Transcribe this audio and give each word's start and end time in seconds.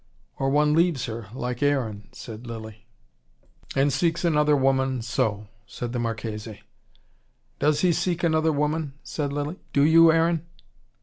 "Or 0.39 0.49
one 0.49 0.73
leaves 0.73 1.05
her, 1.05 1.27
like 1.31 1.61
Aaron," 1.61 2.09
said 2.11 2.47
Lilly. 2.47 2.87
"And 3.75 3.93
seeks 3.93 4.25
another 4.25 4.55
woman, 4.57 5.03
so," 5.03 5.47
said 5.67 5.93
the 5.93 5.99
Marchese. 5.99 6.63
"Does 7.59 7.81
he 7.81 7.93
seek 7.93 8.23
another 8.23 8.51
woman?" 8.51 8.93
said 9.03 9.31
Lilly. 9.31 9.59
"Do 9.73 9.83
you, 9.83 10.11
Aaron?" 10.11 10.43